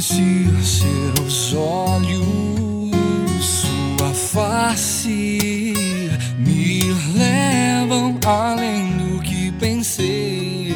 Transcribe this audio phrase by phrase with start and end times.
[0.00, 2.24] seus olhos,
[3.40, 5.74] sua face
[6.38, 6.82] me
[7.16, 10.74] levam além do que pensei.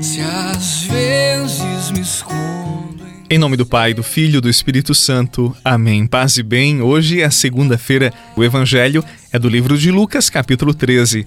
[0.00, 3.04] Se às vezes me escondo.
[3.28, 5.56] Em nome do Pai, do Filho e do Espírito Santo.
[5.64, 6.06] Amém.
[6.06, 6.80] Paz e bem.
[6.80, 8.12] Hoje é segunda-feira.
[8.36, 11.26] O Evangelho é do livro de Lucas, capítulo 13.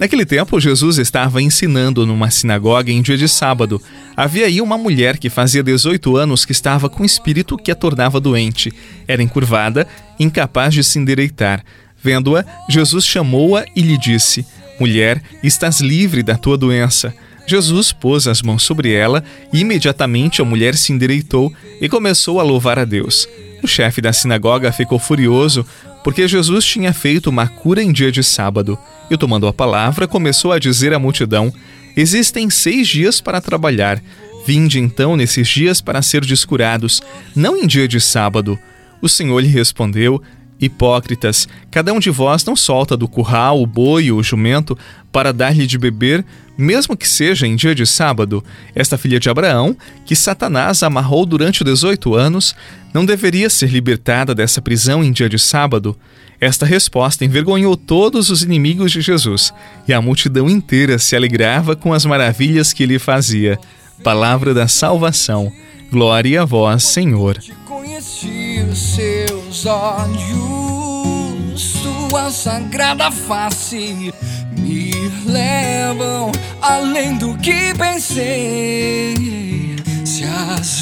[0.00, 3.82] Naquele tempo, Jesus estava ensinando numa sinagoga em dia de sábado.
[4.16, 7.74] Havia aí uma mulher que fazia 18 anos que estava com um espírito que a
[7.74, 8.72] tornava doente.
[9.06, 9.86] Era encurvada,
[10.18, 11.62] incapaz de se endireitar.
[12.02, 14.46] Vendo-a, Jesus chamou-a e lhe disse:
[14.80, 17.14] Mulher, estás livre da tua doença.
[17.46, 19.22] Jesus pôs as mãos sobre ela
[19.52, 23.28] e imediatamente a mulher se endireitou e começou a louvar a Deus.
[23.62, 25.66] O chefe da sinagoga ficou furioso
[26.02, 28.78] porque Jesus tinha feito uma cura em dia de sábado.
[29.10, 31.52] E tomando a palavra, começou a dizer à multidão:
[31.96, 34.02] Existem seis dias para trabalhar.
[34.46, 37.02] Vinde então nesses dias para ser descurados,
[37.36, 38.58] não em dia de sábado.
[39.02, 40.22] O Senhor lhe respondeu:
[40.60, 44.76] Hipócritas, cada um de vós não solta do curral o boi ou o jumento
[45.10, 46.24] para dar-lhe de beber,
[46.56, 48.44] mesmo que seja em dia de sábado.
[48.74, 52.54] Esta filha de Abraão, que Satanás amarrou durante 18 anos,
[52.92, 55.96] não deveria ser libertada dessa prisão em dia de sábado?
[56.40, 59.52] Esta resposta envergonhou todos os inimigos de Jesus,
[59.86, 63.58] e a multidão inteira se alegrava com as maravilhas que ele fazia.
[64.02, 65.52] Palavra da salvação.
[65.90, 67.38] Glória a vós, Senhor.
[67.66, 74.12] Conheci seus olhos, sua sagrada face
[74.56, 74.92] me
[75.26, 78.79] levam além do que pensei.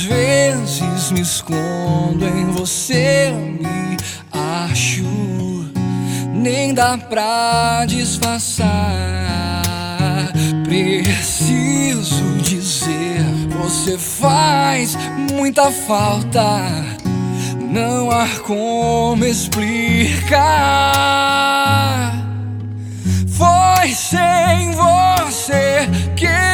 [0.09, 3.95] Vezes me escondo em você, me
[4.33, 5.05] acho,
[6.33, 9.62] nem dá pra disfarçar.
[10.65, 14.97] Preciso dizer, você faz
[15.31, 16.43] muita falta.
[17.71, 20.38] Não há como explicar.
[23.28, 26.47] Foi sem você que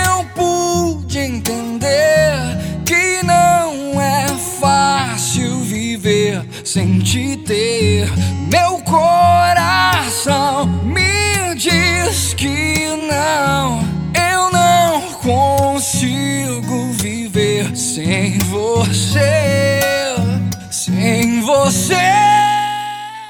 [6.74, 8.10] sem te ter.
[8.50, 13.78] Meu coração me diz que não,
[14.12, 20.16] eu não consigo viver sem você,
[20.68, 21.94] sem você.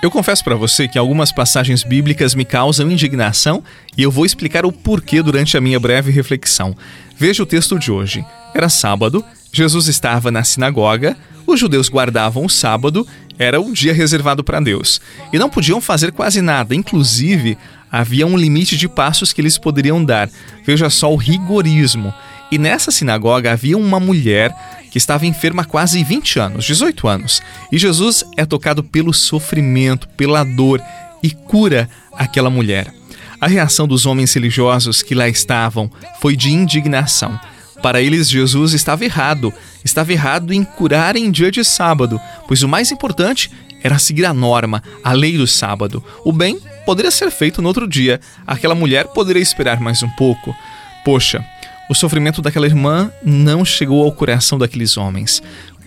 [0.03, 3.63] Eu confesso para você que algumas passagens bíblicas me causam indignação
[3.95, 6.75] e eu vou explicar o porquê durante a minha breve reflexão.
[7.15, 8.25] Veja o texto de hoje.
[8.55, 9.23] Era sábado,
[9.53, 11.15] Jesus estava na sinagoga,
[11.47, 13.07] os judeus guardavam o sábado,
[13.39, 15.01] era o dia reservado para Deus,
[15.33, 17.59] e não podiam fazer quase nada, inclusive
[17.91, 20.29] havia um limite de passos que eles poderiam dar.
[20.65, 22.13] Veja só o rigorismo.
[22.51, 24.53] E nessa sinagoga havia uma mulher
[24.91, 27.43] que estava enferma há quase 20 anos, 18 anos.
[27.71, 30.81] E Jesus é tocado pelo sofrimento, pela dor
[31.23, 32.93] e cura aquela mulher.
[33.41, 35.91] A reação dos homens religiosos que lá estavam
[36.21, 37.39] foi de indignação.
[37.83, 39.53] Para eles, Jesus estava errado.
[39.85, 43.51] Estava errado em curar em dia de sábado, pois o mais importante
[43.83, 46.03] era seguir a norma, a lei do sábado.
[46.25, 48.19] O bem poderia ser feito no outro dia.
[48.47, 50.57] Aquela mulher poderia esperar mais um pouco.
[51.05, 51.45] Poxa,
[51.91, 55.43] o sofrimento daquela irmã não chegou ao coração daqueles homens.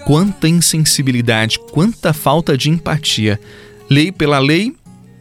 [0.06, 3.40] Quanta insensibilidade, quanta falta de empatia.
[3.90, 4.76] Lei pela lei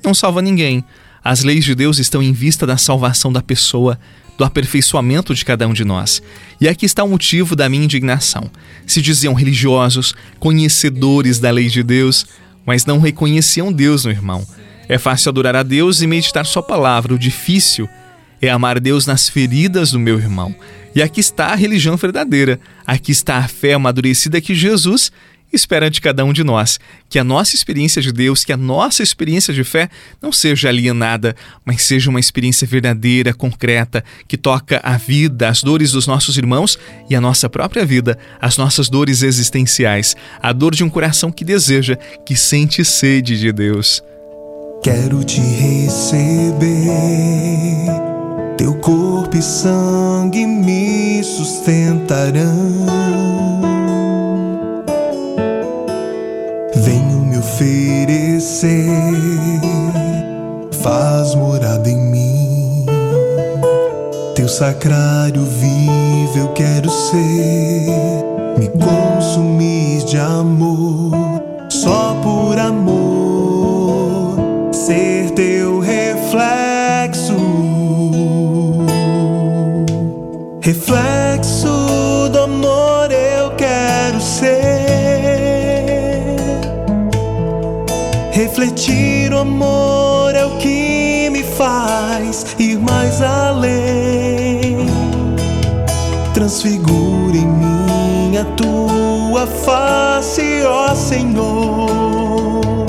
[0.04, 0.84] não salva ninguém.
[1.24, 3.98] As leis de Deus estão em vista da salvação da pessoa,
[4.36, 6.22] do aperfeiçoamento de cada um de nós.
[6.60, 8.50] E aqui está o motivo da minha indignação.
[8.86, 12.26] Se diziam religiosos, conhecedores da lei de Deus,
[12.64, 14.46] mas não reconheciam Deus no irmão.
[14.88, 17.14] É fácil adorar a Deus e meditar Sua palavra.
[17.14, 17.88] O difícil
[18.40, 20.54] é amar Deus nas feridas do meu irmão.
[20.94, 25.12] E aqui está a religião verdadeira, aqui está a fé amadurecida que Jesus
[25.52, 26.78] espera de cada um de nós.
[27.08, 29.88] Que a nossa experiência de Deus, que a nossa experiência de fé
[30.20, 31.34] não seja alienada,
[31.64, 36.78] mas seja uma experiência verdadeira, concreta, que toca a vida, as dores dos nossos irmãos
[37.08, 41.44] e a nossa própria vida, as nossas dores existenciais, a dor de um coração que
[41.44, 44.02] deseja, que sente sede de Deus.
[44.82, 46.66] Quero te receber
[48.56, 53.75] teu corpo e sangue me sustentarão.
[58.56, 59.12] Oferecer,
[60.82, 62.86] faz morada em mim.
[64.34, 68.24] Teu sacrário vivo eu quero ser,
[68.58, 71.12] me consumir de amor,
[71.68, 74.36] só por amor,
[74.72, 77.34] ser teu reflexo
[80.62, 81.15] reflexo
[88.56, 94.78] Refletir o amor é o que me faz ir mais além.
[96.32, 102.86] Transfigura em mim a tua face, ó Senhor.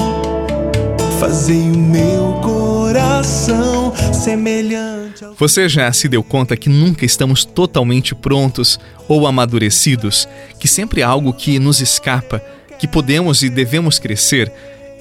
[1.20, 8.16] Fazei o meu coração semelhante ao Você já se deu conta que nunca estamos totalmente
[8.16, 10.30] prontos ou amadurecidos?
[10.62, 12.42] Que sempre há algo que nos escapa,
[12.80, 14.50] que podemos e devemos crescer?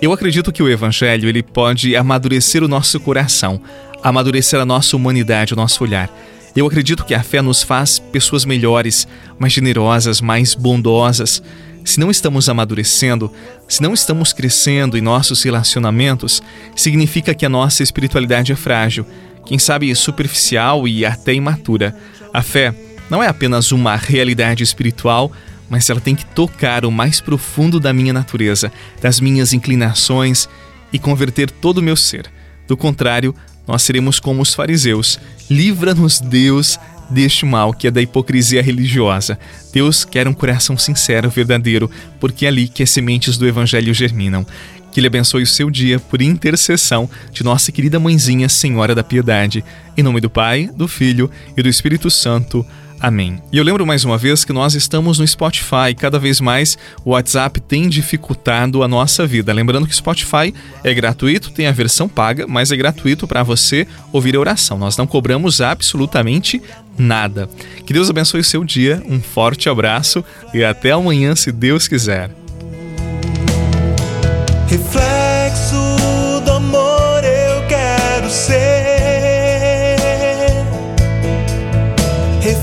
[0.00, 3.58] Eu acredito que o Evangelho ele pode amadurecer o nosso coração,
[4.02, 6.10] amadurecer a nossa humanidade, o nosso olhar.
[6.54, 9.08] Eu acredito que a fé nos faz pessoas melhores,
[9.38, 11.42] mais generosas, mais bondosas.
[11.82, 13.32] Se não estamos amadurecendo,
[13.66, 16.42] se não estamos crescendo em nossos relacionamentos,
[16.74, 19.06] significa que a nossa espiritualidade é frágil,
[19.46, 21.96] quem sabe superficial e até imatura.
[22.34, 22.74] A fé
[23.08, 25.32] não é apenas uma realidade espiritual,
[25.68, 30.48] mas ela tem que tocar o mais profundo da minha natureza, das minhas inclinações
[30.92, 32.30] e converter todo o meu ser.
[32.66, 33.34] Do contrário,
[33.66, 35.18] nós seremos como os fariseus.
[35.50, 36.78] Livra-nos, Deus,
[37.10, 39.38] deste mal que é da hipocrisia religiosa.
[39.72, 41.90] Deus quer um coração sincero, verdadeiro,
[42.20, 44.46] porque é ali que as sementes do evangelho germinam.
[44.92, 49.64] Que Ele abençoe o seu dia por intercessão de nossa querida mãezinha Senhora da Piedade.
[49.96, 52.64] Em nome do Pai, do Filho e do Espírito Santo.
[53.06, 53.40] Amém.
[53.52, 55.94] E eu lembro mais uma vez que nós estamos no Spotify.
[55.96, 59.52] Cada vez mais o WhatsApp tem dificultado a nossa vida.
[59.52, 63.86] Lembrando que o Spotify é gratuito, tem a versão paga, mas é gratuito para você
[64.12, 64.76] ouvir a oração.
[64.76, 66.60] Nós não cobramos absolutamente
[66.98, 67.48] nada.
[67.86, 69.00] Que Deus abençoe o seu dia.
[69.08, 72.45] Um forte abraço e até amanhã, se Deus quiser.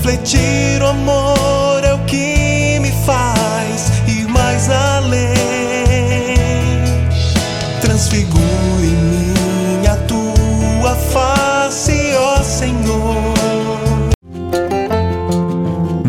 [0.04, 0.63] Refletir